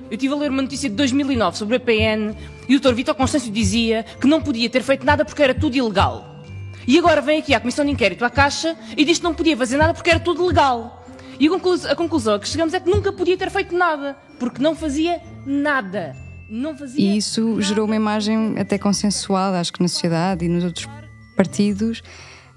Eu 0.09 0.15
estive 0.15 0.33
a 0.33 0.37
ler 0.37 0.49
uma 0.49 0.63
notícia 0.63 0.89
de 0.89 0.95
2009 0.95 1.55
sobre 1.55 1.75
a 1.75 1.79
PN 1.79 2.35
e 2.67 2.75
o 2.75 2.79
Dr. 2.79 2.95
Vitor 2.95 3.13
Constâncio 3.13 3.51
dizia 3.51 4.07
que 4.19 4.25
não 4.25 4.41
podia 4.41 4.71
ter 4.71 4.81
feito 4.81 5.05
nada 5.05 5.23
porque 5.23 5.43
era 5.43 5.53
tudo 5.53 5.77
ilegal. 5.77 6.43
E 6.87 6.97
agora 6.97 7.21
vem 7.21 7.37
aqui 7.37 7.53
à 7.53 7.59
Comissão 7.59 7.85
de 7.85 7.91
Inquérito 7.91 8.25
à 8.25 8.29
Caixa 8.31 8.75
e 8.97 9.05
diz 9.05 9.19
que 9.19 9.23
não 9.23 9.35
podia 9.35 9.55
fazer 9.55 9.77
nada 9.77 9.93
porque 9.93 10.09
era 10.09 10.19
tudo 10.19 10.43
legal. 10.43 10.96
E 11.39 11.47
a 11.47 11.95
conclusão 11.95 12.35
a 12.35 12.39
que 12.39 12.47
chegamos 12.47 12.73
é 12.73 12.79
que 12.79 12.89
nunca 12.89 13.13
podia 13.13 13.37
ter 13.37 13.51
feito 13.51 13.75
nada, 13.75 14.17
porque 14.39 14.61
não 14.61 14.75
fazia 14.75 15.21
nada. 15.45 16.15
Não 16.49 16.75
fazia 16.75 17.13
e 17.13 17.17
isso 17.17 17.49
nada. 17.49 17.61
gerou 17.61 17.85
uma 17.85 17.95
imagem 17.95 18.55
até 18.57 18.77
consensual, 18.77 19.53
acho 19.53 19.71
que 19.71 19.81
na 19.81 19.87
sociedade 19.87 20.45
e 20.45 20.49
nos 20.49 20.63
outros 20.63 20.87
partidos, 21.35 22.01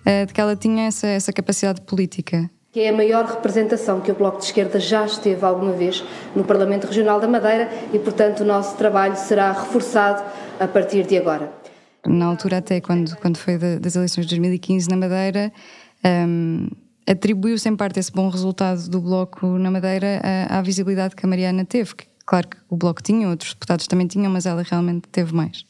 eh, 0.04 0.24
de 0.24 0.32
que 0.32 0.40
ela 0.40 0.56
tinha 0.56 0.86
essa, 0.86 1.06
essa 1.06 1.32
capacidade 1.32 1.82
política. 1.82 2.50
Que 2.72 2.80
é 2.80 2.88
a 2.88 2.92
maior 2.92 3.26
representação 3.26 4.00
que 4.00 4.10
o 4.12 4.14
Bloco 4.14 4.38
de 4.38 4.44
Esquerda 4.44 4.78
já 4.78 5.04
esteve 5.04 5.44
alguma 5.44 5.72
vez 5.72 6.04
no 6.34 6.44
Parlamento 6.44 6.86
Regional 6.86 7.20
da 7.20 7.26
Madeira 7.28 7.68
e, 7.92 7.98
portanto, 7.98 8.40
o 8.40 8.44
nosso 8.44 8.76
trabalho 8.76 9.16
será 9.16 9.52
reforçado 9.52 10.22
a 10.58 10.68
partir 10.68 11.04
de 11.04 11.18
agora. 11.18 11.52
Na 12.06 12.26
altura, 12.26 12.58
até 12.58 12.80
quando, 12.80 13.14
quando 13.16 13.36
foi 13.36 13.58
das 13.58 13.96
eleições 13.96 14.24
de 14.24 14.30
2015 14.36 14.88
na 14.88 14.96
Madeira, 14.96 15.52
um, 16.04 16.68
atribuiu-se 17.10 17.68
em 17.68 17.76
parte 17.76 17.98
esse 17.98 18.12
bom 18.12 18.28
resultado 18.28 18.88
do 18.88 19.00
Bloco 19.00 19.46
na 19.58 19.70
Madeira 19.70 20.20
à, 20.22 20.58
à 20.58 20.62
visibilidade 20.62 21.16
que 21.16 21.26
a 21.26 21.28
Mariana 21.28 21.64
teve. 21.64 21.94
Que, 21.94 22.06
claro 22.24 22.48
que 22.48 22.56
o 22.68 22.76
Bloco 22.76 23.02
tinha, 23.02 23.28
outros 23.28 23.52
deputados 23.52 23.86
também 23.86 24.06
tinham, 24.06 24.30
mas 24.30 24.46
ela 24.46 24.62
realmente 24.62 25.08
teve 25.10 25.34
mais. 25.34 25.64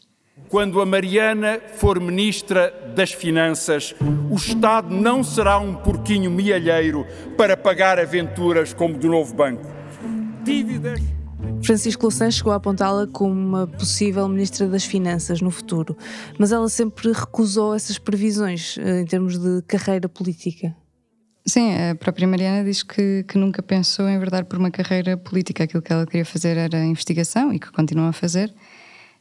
quando 0.50 0.80
a 0.80 0.87
Mariana 0.87 1.61
for 1.76 2.00
Ministra 2.00 2.75
das 2.94 3.12
Finanças, 3.12 3.94
o 4.28 4.35
Estado 4.35 4.92
não 4.92 5.23
será 5.23 5.59
um 5.59 5.75
porquinho 5.75 6.30
mielheiro 6.30 7.06
para 7.37 7.56
pagar 7.56 7.99
aventuras 8.00 8.75
como 8.75 8.99
do 8.99 9.09
novo 9.09 9.32
banco. 9.32 9.64
Dívidas. 10.42 11.00
Francisco 11.62 12.02
Louçã 12.02 12.30
chegou 12.30 12.52
a 12.52 12.56
apontá-la 12.56 13.06
como 13.06 13.32
uma 13.32 13.66
possível 13.66 14.28
Ministra 14.28 14.66
das 14.66 14.85
Finanças 14.85 15.40
no 15.40 15.50
futuro, 15.50 15.97
mas 16.38 16.52
ela 16.52 16.68
sempre 16.68 17.12
recusou 17.12 17.75
essas 17.75 17.99
previsões 17.99 18.76
eh, 18.78 19.02
em 19.02 19.06
termos 19.06 19.38
de 19.38 19.62
carreira 19.62 20.09
política. 20.09 20.75
Sim, 21.50 21.73
a 21.90 21.97
própria 21.97 22.28
Mariana 22.28 22.62
diz 22.62 22.85
que, 22.85 23.25
que 23.26 23.37
nunca 23.37 23.61
pensou 23.61 24.09
em 24.09 24.16
verdade 24.21 24.47
por 24.47 24.57
uma 24.57 24.71
carreira 24.71 25.16
política. 25.16 25.64
Aquilo 25.64 25.83
que 25.83 25.92
ela 25.92 26.07
queria 26.07 26.25
fazer 26.25 26.57
era 26.57 26.78
investigação 26.85 27.52
e 27.52 27.59
que 27.59 27.73
continua 27.73 28.11
a 28.11 28.12
fazer 28.12 28.54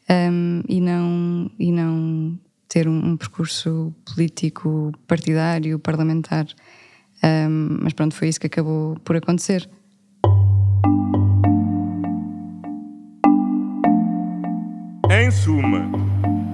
um, 0.07 0.61
e, 0.69 0.79
não, 0.79 1.49
e 1.57 1.71
não 1.71 2.39
ter 2.67 2.87
um, 2.87 3.13
um, 3.13 3.17
percurso 3.17 3.91
político, 4.05 4.91
partidário, 5.07 5.79
parlamentar. 5.79 6.45
Um, 7.23 7.79
mas 7.81 7.93
pronto, 7.93 8.13
foi 8.13 8.27
isso 8.27 8.39
que 8.39 8.45
acabou 8.45 8.95
por 9.03 9.15
acontecer. 9.15 9.67
Em 15.09 15.31
suma, 15.31 15.89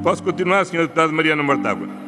posso 0.02 0.24
continuar, 0.24 0.62
Sra. 0.62 0.84
Deputada 0.84 1.12
Mariana 1.12 1.44
Mortágua? 1.44 2.05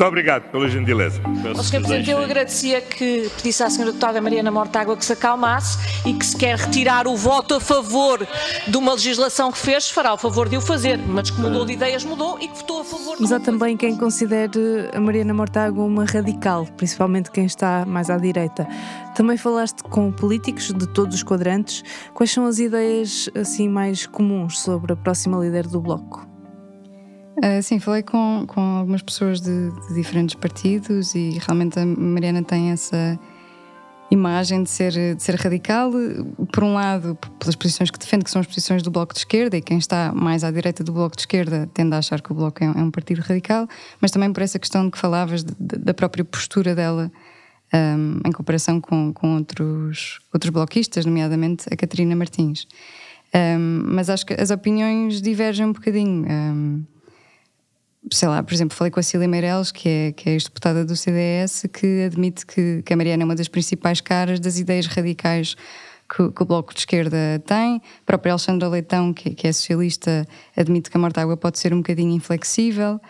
Muito 0.00 0.08
obrigado 0.08 0.50
pela 0.50 0.66
gentileza. 0.66 1.20
Sr. 1.62 1.82
Presidente, 1.82 2.10
eu 2.10 2.24
agradecia 2.24 2.80
que 2.80 3.30
pedisse 3.36 3.62
à 3.62 3.66
Sra. 3.66 3.84
Deputada 3.84 4.18
Mariana 4.18 4.50
Mortágua 4.50 4.96
que 4.96 5.04
se 5.04 5.12
acalmasse 5.12 5.76
e 6.08 6.14
que 6.14 6.24
se 6.24 6.34
quer 6.34 6.56
retirar 6.56 7.06
o 7.06 7.14
voto 7.14 7.56
a 7.56 7.60
favor 7.60 8.26
de 8.66 8.76
uma 8.78 8.94
legislação 8.94 9.52
que 9.52 9.58
fez, 9.58 9.90
fará 9.90 10.14
o 10.14 10.16
favor 10.16 10.48
de 10.48 10.56
o 10.56 10.60
fazer, 10.62 10.96
mas 10.96 11.30
que 11.30 11.38
mudou 11.38 11.66
de 11.66 11.74
ideias, 11.74 12.02
mudou 12.02 12.38
e 12.40 12.48
que 12.48 12.56
votou 12.56 12.80
a 12.80 12.84
favor. 12.84 13.18
Mas 13.20 13.30
há 13.30 13.38
também 13.38 13.76
quem 13.76 13.94
considere 13.94 14.88
a 14.94 14.98
Mariana 14.98 15.34
Mortágua 15.34 15.84
uma 15.84 16.06
radical, 16.06 16.66
principalmente 16.78 17.30
quem 17.30 17.44
está 17.44 17.84
mais 17.84 18.08
à 18.08 18.16
direita. 18.16 18.66
Também 19.14 19.36
falaste 19.36 19.82
com 19.82 20.10
políticos 20.10 20.72
de 20.72 20.86
todos 20.88 21.16
os 21.16 21.22
quadrantes. 21.22 21.84
Quais 22.14 22.30
são 22.30 22.46
as 22.46 22.58
ideias 22.58 23.28
assim 23.34 23.68
mais 23.68 24.06
comuns 24.06 24.60
sobre 24.60 24.94
a 24.94 24.96
próxima 24.96 25.36
líder 25.36 25.66
do 25.66 25.78
Bloco? 25.78 26.29
Uh, 27.40 27.62
sim, 27.62 27.80
falei 27.80 28.02
com, 28.02 28.44
com 28.46 28.60
algumas 28.60 29.00
pessoas 29.00 29.40
de, 29.40 29.70
de, 29.70 29.94
diferentes 29.94 30.34
partidos 30.34 31.14
e 31.14 31.38
realmente 31.38 31.78
a 31.78 31.86
Mariana 31.86 32.42
tem 32.42 32.70
essa 32.70 33.18
imagem 34.10 34.62
de 34.62 34.68
ser, 34.68 34.92
de 35.14 35.22
ser 35.22 35.36
radical, 35.36 35.90
por 36.52 36.64
um 36.64 36.74
lado, 36.74 37.16
pelas 37.38 37.54
posições 37.54 37.90
que 37.90 37.98
defende, 37.98 38.24
que 38.24 38.30
são 38.30 38.40
as 38.40 38.46
posições 38.46 38.82
do 38.82 38.90
Bloco 38.90 39.14
de 39.14 39.20
Esquerda, 39.20 39.56
e 39.56 39.62
quem 39.62 39.78
está 39.78 40.12
mais 40.12 40.44
à 40.44 40.50
direita 40.50 40.84
do 40.84 40.92
Bloco 40.92 41.16
de 41.16 41.22
Esquerda 41.22 41.66
tende 41.72 41.94
a 41.94 41.98
achar 41.98 42.20
que 42.20 42.30
o 42.30 42.34
Bloco 42.34 42.62
é, 42.62 42.66
é 42.66 42.70
um 42.70 42.90
partido 42.90 43.20
radical, 43.20 43.66
mas 44.02 44.10
também 44.10 44.30
por 44.32 44.42
essa 44.42 44.58
questão 44.58 44.84
de 44.84 44.90
que 44.90 44.98
falavas 44.98 45.42
de, 45.42 45.54
de, 45.58 45.78
da 45.78 45.94
própria 45.94 46.24
postura 46.24 46.74
dela 46.74 47.10
um, 47.72 48.20
em 48.28 48.32
comparação 48.32 48.82
com, 48.82 49.14
com 49.14 49.36
outros, 49.36 50.18
outros 50.34 50.50
bloquistas, 50.50 51.06
nomeadamente 51.06 51.72
a 51.72 51.76
Catarina 51.76 52.14
Martins. 52.14 52.66
Um, 53.34 53.84
mas 53.86 54.10
acho 54.10 54.26
que 54.26 54.34
as 54.34 54.50
opiniões 54.50 55.22
divergem 55.22 55.64
um 55.64 55.72
bocadinho. 55.72 56.26
Sei 58.12 58.28
lá, 58.28 58.42
por 58.42 58.52
exemplo, 58.52 58.76
falei 58.76 58.90
com 58.90 58.98
a 58.98 59.02
Cília 59.02 59.28
Meireles, 59.28 59.70
que 59.70 59.88
é, 59.88 60.12
que 60.12 60.28
é 60.28 60.32
ex-deputada 60.32 60.84
do 60.84 60.96
CDS, 60.96 61.66
que 61.72 62.04
admite 62.04 62.44
que, 62.44 62.82
que 62.84 62.92
a 62.92 62.96
Mariana 62.96 63.22
é 63.22 63.24
uma 63.24 63.36
das 63.36 63.46
principais 63.46 64.00
caras 64.00 64.40
das 64.40 64.58
ideias 64.58 64.86
radicais 64.86 65.56
que, 66.08 66.30
que, 66.32 66.42
o 66.42 66.44
Bloco 66.44 66.74
de 66.74 66.80
Esquerda 66.80 67.40
tem. 67.46 67.76
A 67.76 68.04
própria 68.04 68.32
Alexandra 68.32 68.68
Leitão, 68.68 69.14
que, 69.14 69.30
que 69.30 69.46
é 69.46 69.52
socialista, 69.52 70.26
admite 70.56 70.90
que 70.90 70.96
a 70.96 71.00
Mortágua 71.00 71.36
pode 71.36 71.58
ser 71.58 71.72
um 71.72 71.78
bocadinho 71.78 72.12
inflexível. 72.12 73.00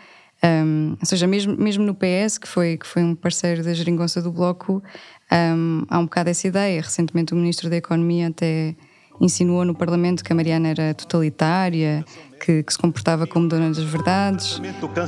Um, 0.42 0.97
ou 1.00 1.07
seja, 1.07 1.26
mesmo, 1.26 1.57
mesmo 1.57 1.85
no 1.85 1.95
PS, 1.95 2.38
que 2.38 2.49
foi, 2.49 2.76
que 2.76 2.87
foi 2.87 3.02
um 3.02 3.14
parceiro 3.14 3.62
da 3.62 3.73
geringonça 3.73 4.21
do 4.21 4.30
Bloco, 4.30 4.83
um, 5.33 5.85
há 5.88 5.99
um 5.99 6.04
bocado 6.04 6.30
essa 6.30 6.47
ideia. 6.47 6.80
Recentemente 6.80 7.33
o 7.33 7.37
Ministro 7.37 7.71
da 7.71 7.76
Economia 7.76 8.28
até 8.28 8.75
insinuou 9.20 9.64
no 9.64 9.74
Parlamento 9.74 10.24
que 10.24 10.32
a 10.32 10.36
Mariana 10.36 10.68
era 10.68 10.94
totalitária, 10.94 12.04
que, 12.44 12.62
que, 12.62 12.72
se 12.72 12.78
comportava 12.78 13.26
como 13.26 13.46
dona 13.46 13.68
das 13.68 13.78
verdades. 13.78 14.60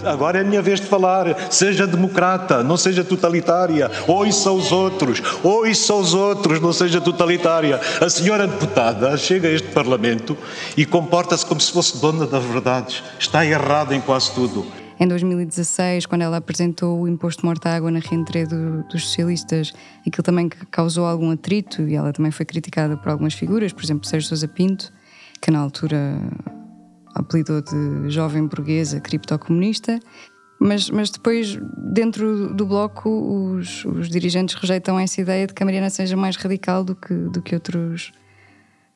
Agora 0.04 0.38
é 0.38 0.42
a 0.42 0.44
minha 0.44 0.60
vez 0.60 0.80
de 0.80 0.86
falar. 0.86 1.50
Seja 1.50 1.86
democrata, 1.86 2.62
não 2.62 2.76
seja 2.76 3.02
totalitária. 3.02 3.90
Ouça 4.06 4.50
os 4.52 4.70
outros, 4.70 5.22
ouça 5.42 5.94
os 5.94 6.12
outros, 6.12 6.60
não 6.60 6.72
seja 6.72 7.00
totalitária. 7.00 7.80
A 8.00 8.10
senhora 8.10 8.46
deputada 8.46 9.16
chega 9.16 9.48
a 9.48 9.52
este 9.52 9.68
Parlamento 9.68 10.36
e 10.76 10.84
comporta-se 10.84 11.46
como 11.46 11.60
se 11.60 11.72
fosse 11.72 11.98
dona 11.98 12.26
das 12.26 12.44
verdades. 12.44 13.02
Está 13.18 13.46
errada 13.46 13.94
em 13.94 14.00
quase 14.00 14.30
tudo. 14.32 14.81
Em 15.02 15.08
2016, 15.08 16.06
quando 16.06 16.22
ela 16.22 16.36
apresentou 16.36 17.00
o 17.00 17.08
imposto 17.08 17.44
morta-água 17.44 17.90
na 17.90 17.98
reentrée 17.98 18.46
do, 18.46 18.84
dos 18.84 19.04
socialistas, 19.04 19.72
aquilo 20.06 20.22
também 20.22 20.48
causou 20.70 21.06
algum 21.06 21.32
atrito 21.32 21.82
e 21.82 21.96
ela 21.96 22.12
também 22.12 22.30
foi 22.30 22.46
criticada 22.46 22.96
por 22.96 23.08
algumas 23.08 23.34
figuras, 23.34 23.72
por 23.72 23.82
exemplo, 23.82 24.06
Sérgio 24.08 24.28
Sousa 24.28 24.46
Pinto, 24.46 24.92
que 25.40 25.50
na 25.50 25.58
altura 25.58 26.20
apelidou 27.16 27.60
de 27.60 28.10
jovem 28.10 28.46
burguesa 28.46 29.00
criptocomunista. 29.00 29.98
Mas, 30.60 30.88
mas 30.88 31.10
depois, 31.10 31.58
dentro 31.92 32.54
do 32.54 32.64
bloco, 32.64 33.10
os, 33.10 33.84
os, 33.84 34.08
dirigentes 34.08 34.54
rejeitam 34.54 35.00
essa 35.00 35.20
ideia 35.20 35.48
de 35.48 35.52
que 35.52 35.64
a 35.64 35.66
Mariana 35.66 35.90
seja 35.90 36.16
mais 36.16 36.36
radical 36.36 36.84
do 36.84 36.94
que, 36.94 37.12
do 37.12 37.42
que, 37.42 37.56
outros, 37.56 38.12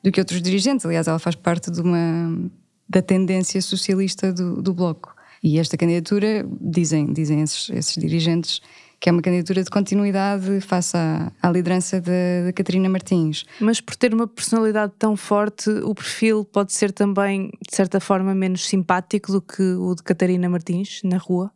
do 0.01 0.09
que 0.09 0.21
outros 0.21 0.41
dirigentes. 0.41 0.85
Aliás, 0.85 1.05
ela 1.09 1.19
faz 1.19 1.35
parte 1.35 1.69
de 1.69 1.81
uma, 1.81 2.49
da 2.87 3.01
tendência 3.01 3.61
socialista 3.61 4.31
do, 4.31 4.61
do 4.61 4.73
bloco. 4.73 5.16
E 5.43 5.59
esta 5.59 5.77
candidatura, 5.77 6.45
dizem, 6.59 7.11
dizem 7.13 7.41
esses, 7.41 7.69
esses 7.69 7.95
dirigentes, 7.95 8.61
que 8.99 9.09
é 9.09 9.11
uma 9.11 9.21
candidatura 9.21 9.63
de 9.63 9.69
continuidade 9.69 10.59
face 10.61 10.97
à, 10.97 11.31
à 11.41 11.49
liderança 11.51 12.01
da 12.01 12.51
Catarina 12.53 12.89
Martins. 12.89 13.45
Mas 13.59 13.79
por 13.79 13.95
ter 13.95 14.13
uma 14.13 14.27
personalidade 14.27 14.93
tão 14.97 15.15
forte, 15.15 15.69
o 15.69 15.93
perfil 15.93 16.43
pode 16.43 16.73
ser 16.73 16.91
também, 16.91 17.51
de 17.69 17.75
certa 17.75 17.99
forma, 17.99 18.33
menos 18.33 18.67
simpático 18.67 19.31
do 19.31 19.41
que 19.41 19.61
o 19.61 19.93
de 19.93 20.03
Catarina 20.03 20.49
Martins 20.49 21.01
na 21.03 21.17
rua? 21.17 21.51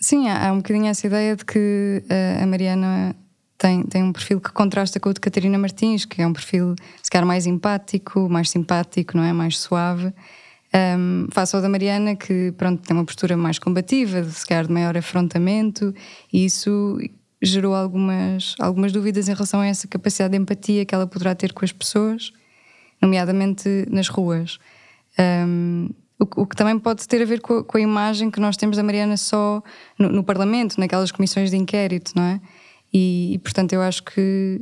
Sim, 0.00 0.28
há, 0.28 0.48
há 0.48 0.52
um 0.52 0.56
bocadinho 0.56 0.86
essa 0.86 1.06
ideia 1.06 1.36
de 1.36 1.44
que 1.44 2.02
uh, 2.04 2.42
a 2.42 2.46
Mariana 2.46 3.14
tem, 3.62 3.84
tem 3.84 4.02
um 4.02 4.12
perfil 4.12 4.40
que 4.40 4.50
contrasta 4.50 4.98
com 4.98 5.10
o 5.10 5.14
de 5.14 5.20
Catarina 5.20 5.56
Martins, 5.56 6.04
que 6.04 6.20
é 6.20 6.26
um 6.26 6.32
perfil, 6.32 6.74
se 7.00 7.08
calhar, 7.08 7.24
mais 7.24 7.46
empático, 7.46 8.28
mais 8.28 8.50
simpático, 8.50 9.16
não 9.16 9.22
é? 9.22 9.32
Mais 9.32 9.58
suave. 9.58 10.12
Um, 10.74 11.26
face 11.30 11.54
ao 11.54 11.60
da 11.60 11.68
Mariana, 11.68 12.16
que 12.16 12.52
pronto, 12.52 12.82
tem 12.82 12.96
uma 12.96 13.04
postura 13.04 13.36
mais 13.36 13.58
combativa, 13.58 14.24
se 14.24 14.46
calhar 14.46 14.66
de 14.66 14.72
maior 14.72 14.96
afrontamento, 14.96 15.94
e 16.32 16.46
isso 16.46 16.98
gerou 17.42 17.74
algumas, 17.74 18.54
algumas 18.58 18.92
dúvidas 18.92 19.28
em 19.28 19.34
relação 19.34 19.60
a 19.60 19.66
essa 19.66 19.86
capacidade 19.86 20.32
de 20.32 20.38
empatia 20.38 20.84
que 20.86 20.94
ela 20.94 21.06
poderá 21.06 21.34
ter 21.34 21.52
com 21.52 21.64
as 21.64 21.72
pessoas, 21.72 22.32
nomeadamente 23.02 23.68
nas 23.90 24.08
ruas. 24.08 24.58
Um, 25.18 25.90
o, 26.18 26.46
que 26.46 26.54
também 26.54 26.78
pode 26.78 27.06
ter 27.06 27.20
a 27.20 27.24
ver 27.24 27.40
com 27.40 27.58
a, 27.58 27.64
com 27.64 27.76
a, 27.76 27.80
imagem 27.80 28.30
que 28.30 28.40
nós 28.40 28.56
temos 28.56 28.76
da 28.76 28.82
Mariana 28.82 29.16
só 29.16 29.60
no, 29.98 30.08
no 30.08 30.24
Parlamento, 30.24 30.78
naquelas 30.78 31.10
comissões 31.10 31.50
de 31.50 31.56
inquérito, 31.56 32.12
não 32.14 32.22
é? 32.22 32.40
E, 32.94 33.34
e, 33.34 33.38
portanto 33.38 33.72
eu 33.72 33.82
acho 33.82 34.04
que 34.04 34.60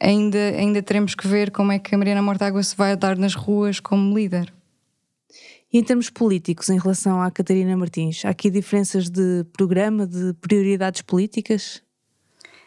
ainda, 0.00 0.38
ainda 0.38 0.82
teremos 0.82 1.14
que 1.14 1.28
ver 1.28 1.52
como 1.52 1.70
é 1.70 1.78
que 1.78 1.94
a 1.94 1.98
Mariana 1.98 2.20
Mortágua 2.20 2.62
se 2.62 2.76
vai 2.76 2.96
dar 2.96 3.16
nas 3.16 3.34
ruas 3.34 3.78
como 3.78 4.14
líder. 4.14 4.52
E 5.70 5.78
em 5.78 5.84
termos 5.84 6.08
políticos, 6.08 6.70
em 6.70 6.78
relação 6.78 7.20
à 7.20 7.30
Catarina 7.30 7.76
Martins, 7.76 8.24
há 8.24 8.30
aqui 8.30 8.50
diferenças 8.50 9.10
de 9.10 9.44
programa, 9.52 10.06
de 10.06 10.32
prioridades 10.40 11.02
políticas? 11.02 11.82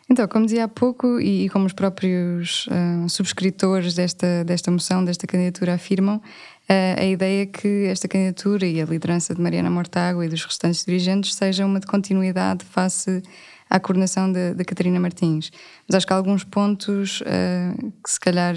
Então, 0.07 0.27
como 0.27 0.45
dizia 0.45 0.65
há 0.65 0.67
pouco, 0.67 1.19
e, 1.19 1.45
e 1.45 1.49
como 1.49 1.65
os 1.65 1.73
próprios 1.73 2.67
uh, 2.67 3.09
subscritores 3.09 3.95
desta, 3.95 4.43
desta 4.43 4.69
moção, 4.69 5.03
desta 5.03 5.25
candidatura 5.25 5.73
afirmam, 5.73 6.17
uh, 6.17 6.99
a 6.99 7.05
ideia 7.05 7.43
é 7.43 7.45
que 7.45 7.85
esta 7.85 8.07
candidatura 8.07 8.67
e 8.67 8.79
a 8.79 8.85
liderança 8.85 9.33
de 9.33 9.41
Mariana 9.41 9.69
Mortágua 9.69 10.23
e 10.25 10.29
dos 10.29 10.43
restantes 10.43 10.85
dirigentes 10.85 11.33
seja 11.33 11.65
uma 11.65 11.79
de 11.79 11.87
continuidade 11.87 12.65
face 12.65 13.23
à 13.69 13.79
coordenação 13.79 14.31
da 14.31 14.65
Catarina 14.65 14.99
Martins. 14.99 15.49
Mas 15.87 15.95
acho 15.95 16.05
que 16.05 16.11
há 16.11 16.17
alguns 16.17 16.43
pontos 16.43 17.21
uh, 17.21 17.91
que 18.03 18.11
se 18.11 18.19
calhar 18.19 18.53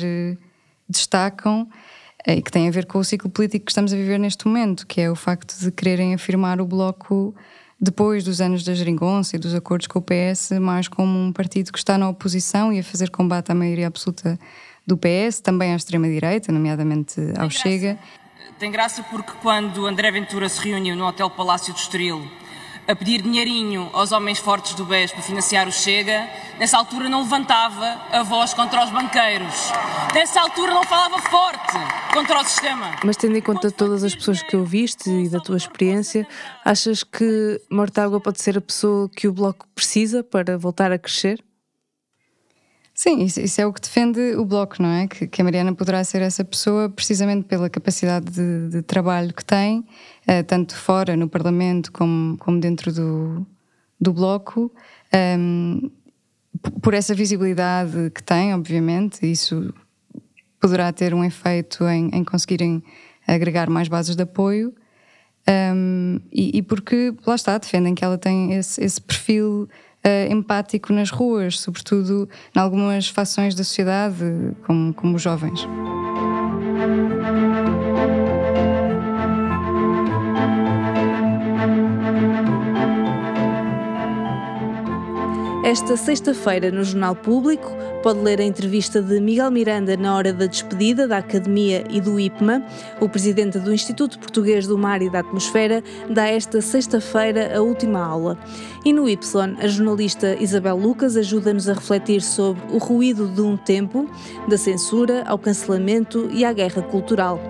destacam 0.89 1.69
e 2.27 2.41
que 2.41 2.51
tem 2.51 2.69
a 2.69 2.71
ver 2.71 2.87
com 2.87 2.99
o 2.99 3.05
ciclo 3.05 3.31
político 3.31 3.67
que 3.67 3.71
estamos 3.71 3.93
a 3.93 3.97
viver 3.97 4.19
neste 4.19 4.47
momento, 4.47 4.87
que 4.87 5.01
é 5.01 5.11
o 5.11 5.15
facto 5.15 5.59
de 5.59 5.71
quererem 5.71 6.15
afirmar 6.15 6.61
o 6.61 6.67
Bloco 6.67 7.35
depois 7.81 8.25
dos 8.25 8.41
anos 8.41 8.65
da 8.65 8.73
geringonça 8.73 9.37
e 9.37 9.39
dos 9.39 9.55
acordos 9.55 9.87
com 9.87 9.99
o 9.99 10.03
PS, 10.03 10.53
mais 10.61 10.89
como 10.89 11.19
um 11.19 11.33
partido 11.33 11.71
que 11.71 11.79
está 11.79 11.99
na 11.99 12.09
oposição 12.09 12.73
e 12.73 12.79
a 12.79 12.85
fazer 12.85 13.11
combate 13.11 13.53
à 13.53 13.55
maioria 13.55 13.87
absoluta 13.87 14.39
do 14.87 14.97
PS, 14.97 15.41
também 15.41 15.73
à 15.73 15.77
extrema-direita, 15.77 16.51
nomeadamente 16.51 17.21
ao 17.37 17.51
Chega. 17.51 17.99
Tem 18.59 18.71
graça 18.71 19.03
porque 19.03 19.33
quando 19.43 19.87
André 19.87 20.11
Ventura 20.11 20.49
se 20.49 20.67
reuniu 20.67 20.97
no 20.97 21.07
Hotel 21.07 21.29
Palácio 21.29 21.75
de 21.75 21.81
Estoril 21.81 22.23
a 22.87 22.95
pedir 22.95 23.23
dinheirinho 23.23 23.89
aos 23.93 24.13
homens 24.13 24.39
fortes 24.39 24.75
do 24.75 24.85
BES 24.85 25.13
para 25.13 25.23
financiar 25.23 25.67
o 25.67 25.73
Chega, 25.73 26.29
nessa 26.59 26.77
altura 26.77 27.09
não 27.09 27.23
levantava 27.23 28.01
a 28.13 28.23
voz 28.23 28.53
contra 28.53 28.85
os 28.85 28.91
banqueiros. 28.91 29.73
Nessa 30.15 30.41
altura 30.41 30.75
não 30.75 30.85
falava 30.85 31.19
forte 31.19 31.75
contra 32.13 32.41
o 32.41 32.45
sistema. 32.45 32.97
Mas 33.05 33.17
tendo 33.17 33.37
em 33.37 33.43
conta 33.43 33.71
todas 33.71 34.05
as 34.05 34.15
pessoas 34.15 34.43
que 34.43 34.57
ouviste 34.57 35.11
e 35.11 35.29
da 35.29 35.41
tua 35.41 35.57
experiência, 35.57 36.27
achas 36.65 37.03
que 37.03 37.61
Mortágua 37.71 38.21
pode 38.21 38.41
ser 38.41 38.59
a 38.59 38.61
pessoa 38.61 39.09
que 39.09 39.27
o 39.27 39.33
Bloco 39.33 39.67
precisa 39.75 40.23
para 40.23 40.59
voltar 40.59 40.93
a 40.93 40.99
crescer? 40.99 41.43
Sim, 42.95 43.25
isso, 43.25 43.41
isso, 43.41 43.61
é 43.61 43.67
o 43.67 43.73
que 43.73 43.81
defende 43.81 44.21
o 44.37 44.45
Bloco, 44.45 44.81
não 44.81 44.89
é? 44.89 45.09
Que, 45.09 45.27
que, 45.27 45.41
a 45.41 45.45
Mariana 45.45 45.75
poderá 45.75 46.05
ser 46.05 46.23
essa 46.23 46.45
pessoa 46.45 46.89
precisamente 46.89 47.45
pela 47.45 47.69
capacidade 47.69 48.27
de, 48.31 48.69
de 48.69 48.83
trabalho 48.83 49.35
que 49.35 49.45
tem, 49.45 49.85
eh, 50.29 50.45
tanto 50.45 50.77
fora, 50.77 51.17
no 51.17 51.29
Parlamento, 51.29 51.91
como, 51.91 52.39
como 52.39 52.61
dentro 52.61 52.93
do, 52.93 53.45
do 54.01 54.13
Bloco, 54.13 54.73
um, 55.39 55.91
por 56.81 56.95
essa 56.95 57.15
visibilidade 57.15 58.11
que 58.15 58.23
tem, 58.23 58.55
obviamente, 58.55 59.29
isso 59.29 59.75
poderá 60.61 60.93
ter 60.93 61.13
um 61.15 61.25
efeito 61.25 61.85
em, 61.89 62.11
em 62.13 62.23
conseguirem 62.23 62.81
agregar 63.27 63.69
mais 63.69 63.89
bases 63.89 64.15
de 64.15 64.23
apoio. 64.23 64.73
Um, 65.49 66.21
e, 66.33 66.59
e, 66.59 66.63
porque, 66.63 67.13
lá 67.27 67.35
está, 67.35 67.59
defendem 67.59 67.95
que 67.95 68.05
ela 68.05 68.17
tem 68.17 68.55
esse, 68.55 68.83
esse 68.83 69.01
perfil 69.01 69.69
uh, 70.07 70.33
empático 70.33 70.93
nas 70.93 71.11
ruas, 71.11 71.59
sobretudo 71.61 72.29
em 72.55 72.59
algumas 72.59 73.09
fações 73.09 73.55
da 73.55 73.65
sociedade, 73.65 74.25
como, 74.67 74.93
como 74.95 75.17
os 75.17 75.23
jovens. 75.23 75.67
Esta 85.65 85.97
sexta-feira, 85.97 86.71
no 86.71 86.85
Jornal 86.85 87.17
Público, 87.17 87.75
pode 88.03 88.21
ler 88.21 88.39
a 88.39 88.45
entrevista 88.45 89.01
de 89.01 89.19
Miguel 89.19 89.51
Miranda 89.51 89.97
na 89.97 90.15
hora 90.15 90.31
da 90.31 90.45
despedida 90.45 91.09
da 91.09 91.17
Academia 91.17 91.83
e 91.89 92.03
do 92.03 92.21
IPMA. 92.21 92.63
O 93.01 93.09
presidente 93.09 93.59
do 93.59 93.73
Instituto 93.73 94.19
Português 94.19 94.67
do 94.67 94.77
Mar 94.77 95.01
e 95.01 95.09
da 95.09 95.21
Atmosfera 95.21 95.83
dá 96.11 96.29
esta 96.29 96.61
sexta-feira 96.61 97.57
a 97.57 97.63
última 97.63 97.99
aula. 97.99 98.39
E 98.85 98.93
no 98.93 99.09
Y, 99.09 99.19
a 99.59 99.67
jornalista 99.67 100.37
Isabel 100.39 100.77
Lucas 100.77 101.17
ajuda-nos 101.17 101.67
a 101.67 101.73
refletir 101.73 102.21
sobre 102.21 102.63
o 102.71 102.77
ruído 102.77 103.27
de 103.27 103.41
um 103.41 103.57
tempo, 103.57 104.07
da 104.47 104.59
censura 104.59 105.25
ao 105.27 105.39
cancelamento 105.39 106.29
e 106.31 106.45
à 106.45 106.53
guerra 106.53 106.83
cultural. 106.83 107.41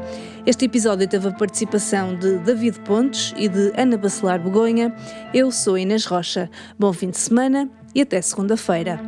Este 0.47 0.67
episódio 0.67 1.09
teve 1.09 1.27
a 1.27 1.33
participação 1.33 2.15
de 2.15 2.39
David 2.39 2.79
Pontes 2.81 3.35
e 3.37 3.49
de 3.49 3.73
Ana 3.77 3.97
Bacelar 3.97 4.41
Begonha. 4.41 4.95
Eu 5.33 5.51
sou 5.51 5.77
Inês 5.77 6.05
Rocha. 6.05 6.49
Bom 6.79 6.93
fim 6.93 7.11
de 7.11 7.19
semana 7.19 7.69
e 7.95 8.03
até 8.03 8.21
segunda-feira. 8.21 9.01